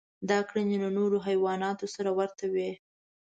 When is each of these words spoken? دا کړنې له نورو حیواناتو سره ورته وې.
دا 0.29 0.39
کړنې 0.49 0.77
له 0.83 0.89
نورو 0.97 1.17
حیواناتو 1.27 1.85
سره 1.95 2.09
ورته 2.19 2.45
وې. 2.53 2.71